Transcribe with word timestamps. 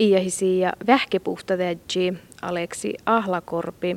iähisi 0.00 0.58
ja 0.58 0.72
vähkepuhtavedji 0.86 2.14
Aleksi 2.42 2.94
Ahlakorpi. 3.06 3.96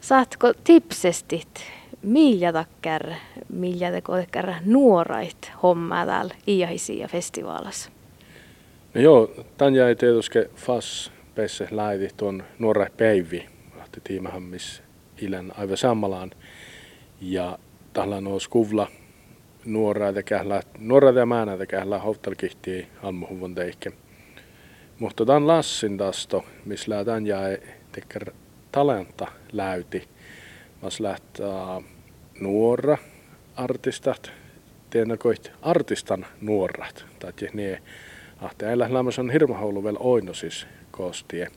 Saatko 0.00 0.52
tipsestit, 0.64 1.62
millä 2.02 2.52
takkar, 2.52 3.10
millä 3.52 3.86
takkar 3.92 4.52
nuorait 4.64 5.52
hommaa 5.62 6.06
täällä 6.06 6.34
iähisi 6.48 6.98
ja 6.98 7.08
festivaalassa? 7.08 7.90
No 8.94 9.00
joo, 9.00 9.30
tän 9.56 9.74
jäi 9.74 9.96
tietysti 9.96 10.38
fas 10.56 11.12
pesse 11.34 11.68
läidi 11.70 12.08
tuon 12.16 12.42
nuora 12.58 12.86
päivi, 12.96 13.46
ahti 13.80 14.00
tiimähän 14.04 14.42
missä 14.42 14.82
ilän 15.20 15.52
aivan 15.58 15.76
sammalaan. 15.76 16.30
Ja 17.20 17.58
tällä 17.92 18.16
on 18.16 18.40
skuvla 18.40 18.88
nuoraa 19.64 20.12
tekählä, 20.12 20.62
nuoraa 20.78 21.12
ja 21.12 21.26
määnä 21.26 21.56
tekählä 21.56 21.98
hovtalkihtii 21.98 22.86
teikke. 23.54 23.92
Mutta 24.98 25.26
tämän 25.26 25.46
lassin 25.46 25.98
tasto, 25.98 26.44
missä 26.64 26.90
lähtään 26.90 27.26
jäi 27.26 27.58
teker 27.92 28.32
talenta 28.72 29.26
läyti. 29.52 30.08
Mas 30.82 31.00
lähtää 31.00 31.80
nuora 32.40 32.98
artistat, 33.56 34.32
tienakoit 34.90 35.52
artistan 35.62 36.26
nuorat. 36.40 37.04
Tai 37.18 37.32
niin, 37.52 37.78
ahte 38.40 38.78
lähdä 38.78 38.98
on 38.98 39.30
hirmahoulu 39.30 39.84
vielä 39.84 39.98
oino 40.00 40.34
siis 40.34 40.66
koostie. 40.90 41.48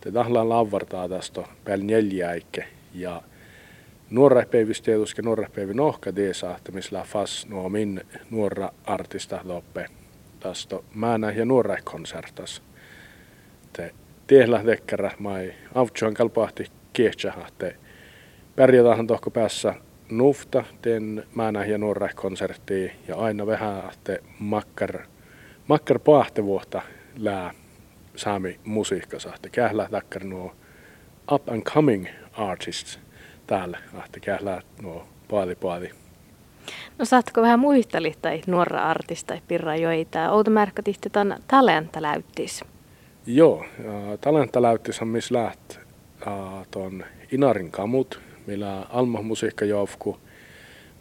Te 0.00 0.12
tahlaan 0.12 0.48
lavartaa 0.48 1.08
tästä 1.08 1.42
päällä 1.64 1.84
neljäikke 1.84 2.66
ja 2.94 3.22
nuora 4.10 4.42
päivistä 4.50 4.84
tietysti 4.84 5.22
nuora 5.22 5.48
päivä 5.54 5.72
nohka 5.72 6.12
tiesa, 6.12 6.56
että 6.56 6.72
missä 6.72 7.04
fas 7.06 7.46
nuo 7.48 7.68
min 7.68 8.00
nuora 8.30 8.70
artista 8.84 9.40
loppe 9.44 9.86
tästä 10.40 10.76
määnä 10.94 11.30
ja 11.30 11.44
nuora 11.44 11.76
konsertas. 11.84 12.62
Te 13.72 13.94
tiehllä 14.26 14.62
tekkerä 14.64 15.10
mai 15.18 15.54
avtsuan 15.74 16.14
kalpahti 16.14 16.66
kiehtsä, 16.92 17.32
että 17.48 17.72
pärjätähän 18.56 19.06
tohko 19.06 19.30
päässä 19.30 19.74
nufta 20.10 20.64
ten 20.82 21.24
määnä 21.34 21.64
ja 21.64 21.78
nuora 21.78 22.08
konsertti 22.14 22.92
ja 23.08 23.16
aina 23.16 23.46
vähän 23.46 23.82
että 23.92 24.18
makkar 24.38 24.98
makkar 25.66 26.00
vuotta 26.44 26.82
lää 27.16 27.54
saami 28.16 28.60
musiikka 28.64 29.16
että 29.34 29.48
kählä 29.48 29.88
takkar 29.90 30.24
nuo 30.24 30.54
up 31.32 31.48
and 31.48 31.62
coming 31.62 32.06
artists 32.32 33.00
täällä, 33.46 33.78
että 34.04 34.20
kählä 34.20 34.62
nuo 34.82 35.08
paali 35.28 35.54
paali. 35.54 35.90
No 36.98 37.04
saatko 37.04 37.42
vähän 37.42 37.60
muisteli 37.60 38.14
tai 38.22 38.40
nuora 38.46 38.82
artista 38.82 39.38
pirra 39.48 39.76
joita? 39.76 40.30
Outo 40.32 40.50
märkätihti 40.50 41.08
talenta 41.48 42.02
läyttis. 42.02 42.64
Joo, 43.26 43.64
äh, 43.64 44.18
talenta 44.20 44.62
läyttis 44.62 45.02
on 45.02 45.08
missä 45.08 45.34
läht 45.34 45.78
äh, 46.26 46.66
ton 46.70 47.04
Inarin 47.32 47.70
kamut, 47.70 48.20
millä 48.46 48.86
Alma 48.90 49.22
musiikka 49.22 49.64
joufku, 49.64 50.18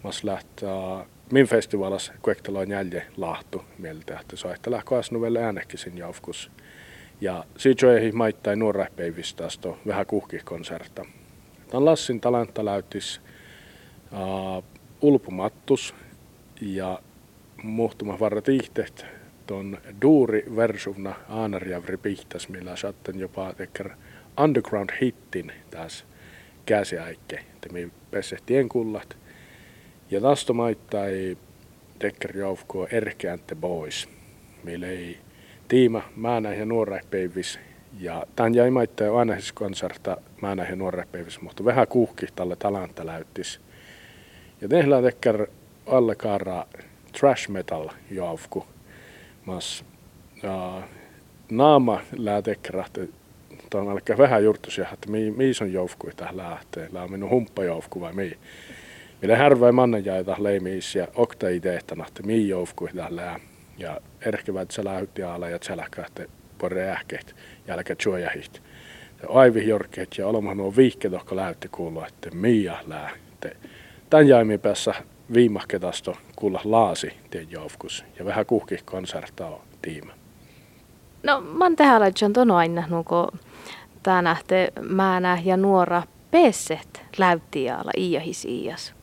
mas 0.03 0.23
läht 0.23 0.63
äh, 0.63 1.05
min 1.31 1.45
festivalas 1.45 2.11
kuektaloin 2.21 2.71
jälje 2.71 3.05
lahtu 3.17 3.63
mieltä, 3.77 4.19
että 4.19 4.35
soihta 4.35 4.71
lähkö 4.71 4.97
asnuvelle 4.97 5.43
äänekisin 5.43 5.97
joufkus. 5.97 6.51
Ja 7.21 7.43
siitä 7.57 7.93
ei 7.93 8.11
maittai 8.11 8.55
nuorehpeivistä 8.55 9.43
vähän 9.87 10.05
kuhkikonserta. 10.05 11.05
Tämän 11.69 11.85
Lassin 11.85 12.21
talenta 12.21 12.65
läytis 12.65 13.21
uh, 14.11 14.63
ulpumattus 15.01 15.95
ja 16.61 16.99
muhtuma 17.63 18.19
varrat 18.19 18.49
ihteet 18.49 19.05
ton 19.47 19.77
duuri 20.01 20.45
versuvna 20.55 21.15
aanarjavri 21.29 21.97
pihtas, 21.97 22.49
millä 22.49 22.75
satten 22.75 23.19
jopa 23.19 23.53
teker 23.53 23.89
underground 24.43 24.89
hittin 25.01 25.51
tässä 25.71 26.05
käsiäikke, 26.65 27.35
että 27.35 27.69
me 27.69 27.89
pessehtien 28.11 28.69
kullat. 28.69 29.17
Ja 30.11 30.21
tästä 30.21 30.53
maittai 30.53 31.37
teker 31.99 32.37
joukkoa 32.37 32.87
Erkeänte 32.91 33.55
Boys, 33.55 34.09
millä 34.63 34.87
ei 34.87 35.17
tiima 35.67 36.01
määnä 36.15 36.53
ja 36.53 36.65
nuorehpeivis. 36.65 37.59
Ja 37.99 38.25
tämän 38.35 38.55
jäi 38.55 38.71
maittaa 38.71 39.19
aina 39.19 39.33
siis 39.33 39.51
konserta 39.51 40.17
määnä 40.41 40.67
ja 40.69 40.75
nuorehpeivis, 40.75 41.41
mutta 41.41 41.65
vähän 41.65 41.87
kuhki 41.87 42.25
tälle 42.35 42.55
talanta 42.55 43.05
läyttis. 43.05 43.61
Ja 44.61 44.67
tehdään 44.67 45.03
tekkär 45.03 45.47
alle 45.85 46.15
kaara 46.15 46.65
trash 47.19 47.49
metal 47.49 47.89
jaufku. 48.11 48.65
Mas 49.45 49.85
uh, 50.43 50.83
naama 51.51 52.01
läätekkerahti 52.17 53.13
tuon 53.69 53.89
alkaa 53.89 54.17
vähän 54.17 54.43
juurtuisia, 54.43 54.87
että 54.93 55.11
mi, 55.11 55.31
mi 55.31 55.51
on 55.61 55.73
joufku 55.73 56.09
tähän 56.15 56.37
lähtee. 56.37 56.89
Lää 56.91 57.03
on 57.03 57.11
minun 57.11 57.29
humppajoufku 57.29 58.01
vai 58.01 58.13
mi. 58.13 58.37
Millä 59.21 59.37
härvä 59.37 59.71
manna 59.71 59.97
jäi 59.97 60.23
tähän 60.23 60.43
leimiis 60.43 60.95
ja 60.95 61.07
okta 61.15 61.49
ei 61.49 61.59
tehtänä, 61.59 62.05
että 62.07 62.23
mi 62.23 62.47
joufku 62.47 62.89
tähän 62.95 63.15
lähtee 63.15 63.49
ja 63.79 64.01
erkevät 64.21 64.71
sä 64.71 64.83
läytti 64.83 65.23
ala 65.23 65.49
ja 65.49 65.59
lähkähti 65.75 66.23
pore 66.57 66.91
ähkeet 66.91 67.35
jälkeen 67.67 67.97
juojahit. 68.05 68.61
Aivi 69.29 69.67
jorkeet 69.67 70.17
ja 70.17 70.27
olemaan 70.27 70.57
nuo 70.57 70.75
viihkeet, 70.75 71.13
jotka 71.13 71.35
läytti 71.35 71.67
kuulua, 71.67 72.07
että 72.07 72.29
Mia 72.31 72.77
lähti. 72.87 73.47
Tän 74.09 74.27
jäimi 74.27 74.57
päässä 74.57 74.93
viimahketasto 75.33 76.15
kuulla 76.35 76.61
laasi 76.63 77.13
tien 77.29 77.51
joufkus 77.51 78.05
ja 78.19 78.25
vähän 78.25 78.45
kuhki 78.45 78.77
konsertaa 78.85 79.65
tiima. 79.81 80.13
No, 81.23 81.41
man 81.41 81.75
täällä 81.75 82.05
on 82.25 82.33
tono 82.33 82.55
aina, 82.55 82.87
nuko 82.89 83.31
tää 84.03 84.21
nähte 84.21 84.73
määnä 84.81 85.41
ja 85.45 85.57
nuora 85.57 86.03
pesset 86.31 87.01
läytti 87.17 87.69
ala 87.69 87.91
iähis 87.97 88.45
iäs. 88.45 88.93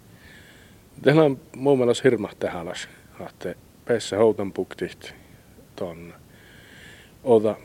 Teillä 1.03 1.25
on 1.25 1.41
muun 1.57 1.79
muassa 1.79 2.03
hirma 2.05 2.31
tähäläs, 2.39 2.89
että 3.27 3.55
päässä 3.85 4.17
houtanpuktit 4.17 5.15
ton 5.77 6.15
oda 7.25 7.57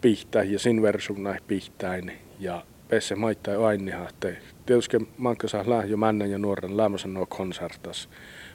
pihtää 0.00 0.42
ja 0.42 0.58
sin 0.58 0.82
versum 0.82 1.22
näin 1.22 1.40
pihtäin 1.46 2.12
ja 2.40 2.62
päässä 2.88 3.16
maittaa 3.16 3.66
aina, 3.66 4.08
että 4.08 4.28
tietysti 4.66 5.08
manka 5.18 5.48
saa 5.48 5.64
lää 5.66 5.84
jo 5.84 5.96
männän 5.96 6.30
ja 6.30 6.38
nuoren 6.38 6.76
lämmösen 6.76 7.14
nuo 7.14 7.26
konsertas, 7.26 8.08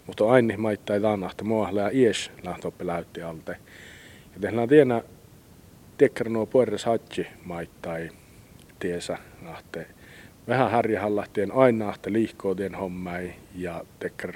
mutta 0.07 0.29
aina 0.29 0.57
maittaa 0.57 0.95
aina, 1.11 1.31
että 1.31 1.43
mua 1.43 1.69
lää 1.71 1.89
ies 1.93 2.31
lähtöppi 2.43 2.87
läytti 2.87 3.21
alte. 3.21 3.57
Ja 4.33 4.39
tehdään 4.41 4.69
tienä 4.69 5.01
tekkär 5.97 6.29
nuo 6.29 6.45
pueres 6.45 6.85
hatsi 6.85 7.27
maittai 7.45 8.09
tiesä, 8.79 9.17
että 9.59 9.85
vähän 10.47 10.71
härjähalla 10.71 11.25
tien 11.33 11.51
aina, 11.51 11.93
että 11.93 12.13
liikkoo 12.13 12.55
tien 12.55 12.75
hommai 12.75 13.33
ja 13.55 13.83
tekkär 13.99 14.33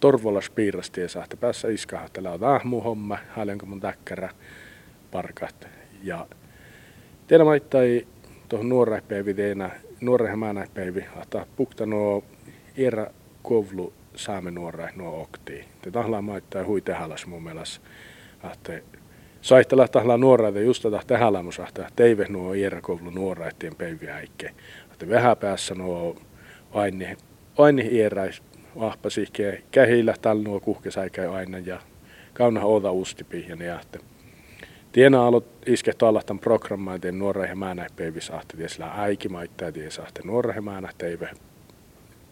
torvolla 0.00 0.40
spiirasti 0.40 1.00
ja 1.00 1.08
sahti 1.08 1.36
päässä 1.36 1.68
iskaa, 1.68 2.04
että 2.04 2.30
on 2.30 2.44
ahmu 2.44 2.80
homma, 2.80 3.18
hailenko 3.28 3.66
mun 3.66 3.80
täkkärä 3.80 4.30
parkat. 5.10 5.68
Ja 6.02 6.26
teillä 7.26 7.44
maittai 7.44 8.06
tuohon 8.54 8.68
nuorehpäivi 8.68 9.34
teena, 9.34 9.70
nuorehmäänäpäivi, 10.00 11.04
että 11.22 11.46
pukta 11.56 11.86
nuo 11.86 12.24
erä 12.76 13.06
kovlu 13.42 13.92
saame 14.16 14.50
nuore 14.50 14.90
nuo 14.96 15.22
okti. 15.22 15.64
Te 15.82 15.90
tahlaa 15.90 16.22
maittaa 16.22 16.64
hui 16.64 16.80
tehalas 16.80 17.26
mun 17.26 17.42
mielestä, 17.42 17.86
että 18.52 18.80
saittella 19.40 19.88
tahlaa 19.88 20.16
nuoreita 20.16 20.60
just 20.60 20.82
tätä 20.82 21.00
tehälämus, 21.06 21.58
että 21.58 21.88
teive 21.96 22.26
nuo 22.28 22.54
erä 22.54 22.80
kovlu 22.80 23.10
nuoreitien 23.10 23.74
päiviä. 23.74 24.20
Että 24.92 25.08
vähän 25.08 25.36
päässä 25.36 25.74
nuo 25.74 26.16
aini, 26.72 27.16
aini 27.58 28.00
eräis 28.00 28.42
ahpa 28.78 29.10
sihkeä 29.10 29.58
kähillä 29.70 30.14
tällä 30.22 30.42
nuo 30.42 30.60
kuhkesäikä 30.60 31.32
aina 31.32 31.58
ja 31.58 31.80
kauna 32.32 32.60
oda 32.60 32.92
ustipi 32.92 33.46
ja 33.48 33.56
ne 33.56 33.64
jahte. 33.64 34.13
Tiena 34.94 35.26
alo 35.26 35.44
iske 35.66 35.92
tämän 35.92 36.38
programmaan 36.40 37.00
teen 37.00 37.18
nuora 37.18 37.46
ja 37.46 37.56
määnä 37.56 37.86
peivis 37.96 38.30
ahte 38.30 38.56
tiesillä 38.56 38.90
äiki 38.96 39.28
maittaa 39.28 39.72
ties 39.72 39.98
ahte 39.98 40.20
nuora 40.24 40.54
ja 40.54 40.62
määnä 40.62 40.88
teive 40.98 41.30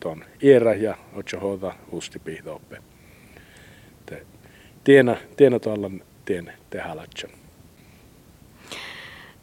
ton 0.01 0.25
iärä 0.43 0.75
ja 0.75 0.97
otso 1.15 1.41
hoda 1.41 1.75
ustipi 1.93 2.41
doppe. 2.45 2.83
Tiena, 4.85 5.17
tiena 5.37 5.59
tuolla 5.59 5.91
tien 6.25 6.53
tehalatsa. 6.71 7.29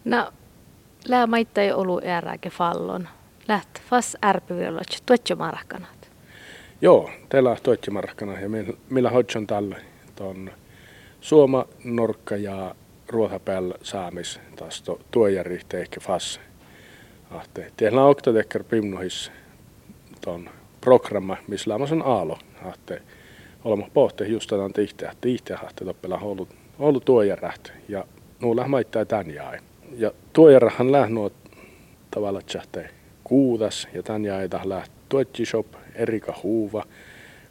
No, 0.06 0.34
lää 1.08 1.28
maittaa 1.28 1.76
ollut 1.76 2.04
ääräke 2.04 2.50
fallon. 2.50 3.08
Läht 3.48 3.80
fas 3.90 4.18
ärpyvillä, 4.26 4.82
tuotjo 5.06 5.36
markkanat. 5.36 6.12
Joo, 6.82 7.10
teillä 7.30 7.52
on 7.52 7.58
toittimarkkana 7.64 8.40
ja 8.40 8.50
millä 8.90 9.10
hoidon 9.10 9.48
tällä 9.48 9.76
on 10.20 10.52
Suoma, 11.22 11.66
Norkka 11.84 12.36
ja 12.38 12.76
Ruohapäällä 13.10 13.76
saamis 13.84 14.40
taas 14.56 14.82
to, 14.82 15.00
tuojärjihte 15.12 15.82
ehkä 15.82 16.00
fas. 16.00 16.40
Ahte. 17.32 17.72
Teillä 17.78 18.04
on 18.04 18.10
oktadekker 18.10 18.64
pimnuhis 18.64 19.32
ton 20.22 20.50
programma, 20.82 21.38
missä 21.48 21.76
on 21.76 22.02
aalo. 22.06 22.40
Ahte. 22.66 23.02
Olemme 23.64 23.88
pohte 23.94 24.26
just 24.26 24.50
tämän 24.50 24.74
tihte, 24.74 25.12
tihte 25.22 25.54
ahte 25.54 25.86
toppela 25.86 26.18
ollut, 26.18 26.50
ollut 26.80 27.06
tuojärjät. 27.06 27.74
Ja 27.88 28.06
nuulla 28.40 28.68
maittaa 28.68 29.06
tän 29.06 29.34
jäi. 29.34 29.60
Ja 29.98 30.12
tuo 30.34 30.50
järhän 30.50 30.92
lähnuot 30.92 31.34
tavalla 32.12 32.42
tsähtee 32.42 32.90
kuudas 33.24 33.88
ja 33.94 34.04
tän 34.04 34.26
jäi 34.26 34.50
läht 34.64 34.92
Tuotji 35.10 35.46
Shop, 35.46 35.68
Erika 35.96 36.36
Huuva, 36.44 36.84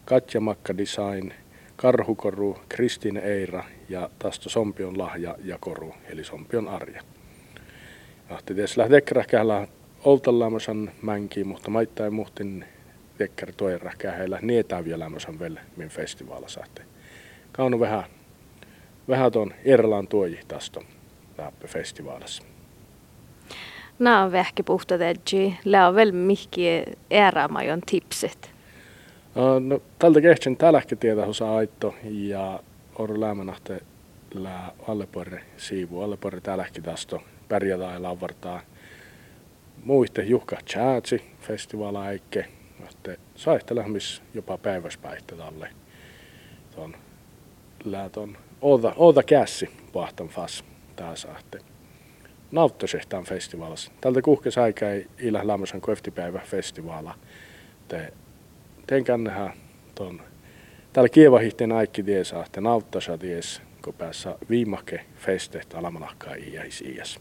Katja 0.04 0.40
Makka 0.40 0.76
Design, 0.76 1.32
Karhukoru, 1.76 2.58
Kristine 2.68 3.20
Eira 3.20 3.64
ja 3.88 4.10
tasto 4.18 4.48
Sompion 4.48 4.98
lahja 4.98 5.36
ja 5.44 5.58
koru, 5.60 5.94
eli 6.08 6.24
Sompion 6.24 6.68
arja. 6.68 7.02
Ahti 8.30 8.54
ties 8.54 8.76
lähdekräkällä 8.76 9.68
oltallaamasan 10.04 10.90
mänki, 11.02 11.44
mutta 11.44 11.70
maittain 11.70 12.14
muhtin 12.14 12.64
tekkär 13.18 13.52
toirakää 13.56 14.12
heillä 14.12 14.38
nietää 14.42 14.84
vielä 14.84 15.10
vielä 15.40 15.60
min 15.76 15.88
festivaala 15.88 16.48
saatte. 16.48 16.82
Kaunu 17.52 17.80
vähän, 17.80 18.04
vähän 19.08 19.32
tuon 19.32 19.54
Irlan 19.64 20.08
tuoji 20.08 20.40
tasto 20.48 20.82
läppä 21.38 21.66
festivaalissa. 21.66 22.42
Nämä 23.98 24.22
on 24.22 24.32
vähki 24.32 24.62
puhta 24.62 24.98
tädji. 24.98 25.56
Lää 25.64 25.88
on 25.88 25.96
vielä 25.96 26.12
mihki 26.12 26.82
erämajon 27.10 27.80
tipset. 27.90 28.50
No, 29.60 29.80
tältä 29.98 30.20
kehtsen 30.20 30.56
tälähki 30.56 30.96
tietä 30.96 31.22
osa 31.26 31.56
aitto 31.56 31.94
ja 32.04 32.60
oru 32.98 33.20
lämmänahte 33.20 33.80
lää 34.34 34.72
alleporre 34.88 35.44
siivu. 35.56 36.02
Alleporre 36.02 36.40
tälähki 36.40 36.80
tasto 36.80 37.22
pärjätä 37.48 38.02
lavartaa. 38.02 38.60
Muiste 39.84 40.22
juhka 40.22 40.56
tjäätsi 40.72 41.22
festivaala 41.40 42.10
eikke. 42.10 42.46
Että 42.90 43.16
saihtelehmis 43.34 44.22
jopa 44.34 44.58
päiväspäihtä 44.58 45.34
lää 47.84 48.08
ton 48.08 48.36
oota, 48.60 48.92
oota 48.96 49.22
kässi 49.22 49.70
pahtan 49.92 50.28
fas 50.28 50.64
tää 50.96 51.16
saatte 51.16 51.58
nauttasehtaan 52.52 53.24
festivaalissa. 53.24 53.90
Tältä 54.00 54.22
kuhkes 54.22 54.58
aika 54.58 54.90
ei 54.90 55.06
ilä 55.18 55.46
lämmösen 55.46 55.80
koeftipäivä 55.80 56.40
festivaala. 56.44 57.14
Te, 57.88 58.12
teen 58.86 59.04
kännähän 59.04 59.52
ton. 59.94 60.27
Täällä 60.98 61.08
kievahihteen 61.08 61.72
aikki 61.72 62.02
ties 62.02 62.32
ahte 62.32 62.60
nauttasa 62.60 63.18
ties, 63.18 63.62
kun 63.84 63.94
päässä 63.94 64.38
viimake 64.50 65.04
festet 65.16 65.74
alamanakkaa 65.74 66.34
iäis 66.34 66.80
iäs. 66.80 67.20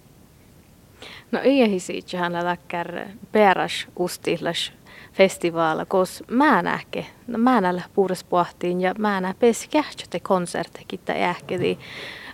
No 1.31 1.39
iäis 1.45 1.89
iähän 1.89 2.33
läkkär 2.33 3.07
peräs 3.31 3.87
ustillas 3.95 4.73
festivaala, 5.13 5.85
kos 5.85 6.23
mä 6.31 6.61
näke, 6.61 7.05
no 7.27 7.37
mä 7.37 7.61
nällä 7.61 7.81
puures 7.93 8.23
pohtiin 8.23 8.81
ja 8.81 8.95
mä 8.97 9.21
nää 9.21 9.33
pesi 9.39 9.69
kähtsöte 9.69 10.19
konsertekin 10.19 10.99
tai 11.05 11.23
ähkedi 11.23 11.77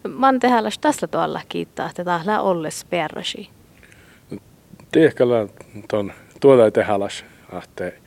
man 0.09 0.39
tehälläs 0.39 0.79
tässä 0.79 1.07
tuolla 1.07 1.41
kiittää, 1.49 1.89
että 1.89 2.03
täällä 2.03 2.41
olles 2.41 2.85
perrasi. 2.89 3.49
Tiehkällä 4.91 5.47
tuon 5.89 6.13
tuolla 6.39 6.71
tehälläs, 6.71 7.25
että 7.63 8.02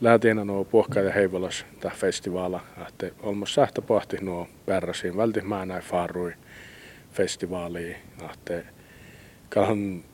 lähtien 0.00 0.36
nuo 0.36 0.64
puhkaa 0.64 1.02
ja 1.02 1.12
heivolas 1.12 1.66
tähän 1.80 1.98
festivaala, 1.98 2.60
että 2.88 3.10
olmos 3.22 3.54
sähtä 3.54 3.82
pohti 3.82 4.16
nuo 4.20 4.48
perrasiin, 4.66 5.16
välti 5.16 5.40
mä 5.40 5.66
näin 5.66 5.82
faarui 5.82 6.32
festivaaliin, 7.12 7.96
että 8.30 8.62
kalhan 9.48 10.04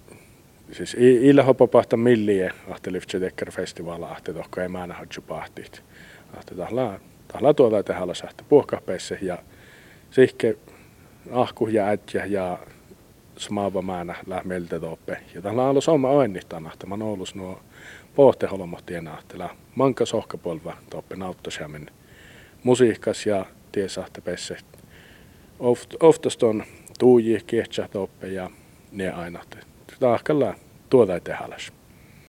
siis 0.72 0.96
illä 0.98 1.42
hoppa 1.42 1.66
pahta 1.66 1.96
millie, 1.96 2.50
että 2.76 2.92
lyftse 2.92 3.20
tekkär 3.20 3.50
festivaala, 3.50 4.16
että 4.18 4.32
tohko 4.32 4.60
ei 4.60 4.68
mä 4.68 4.86
nähdä 4.86 5.06
pahtit. 5.26 5.82
Että 6.40 6.54
tahla, 6.54 7.00
tahla 7.28 7.54
tuolla 7.54 7.82
tehälläs, 7.82 8.24
että 8.30 8.44
puhkahpeisse 8.48 9.18
ja 9.22 9.38
sihke 10.10 10.56
ahku 11.32 11.66
ja 11.66 11.88
ätjä 11.88 12.24
ja 12.24 12.58
smaava 13.36 13.82
määnä 13.82 14.14
lähmeltä 14.26 14.80
toppe. 14.80 15.16
Ja 15.34 15.50
on 15.50 15.58
ollut 15.58 15.84
sama 15.84 16.08
oennitana, 16.10 16.70
että 16.72 16.86
mä 16.86 16.94
oon 16.94 17.24
nuo 17.34 17.60
pohteholmohtien 18.14 19.08
ahtela. 19.08 19.50
Manka 19.74 20.06
sohkapolva 20.06 20.76
toppe 20.90 21.16
nauttosiamen 21.16 21.90
musiikkas 22.62 23.26
ja 23.26 23.46
tiesahte 23.72 24.20
pesse. 24.20 24.56
Oft, 25.58 25.94
oftast 26.00 26.42
on 26.42 26.64
tuuji, 26.98 27.40
kiehtsä 27.46 27.88
toppe 27.92 28.28
ja 28.28 28.50
ne 28.92 29.10
aina. 29.10 29.40
Tahkalla 30.00 30.54
tuota 30.90 31.20
tehdä. 31.20 31.56